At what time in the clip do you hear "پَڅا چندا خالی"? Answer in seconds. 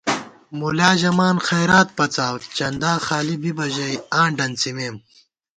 1.97-3.35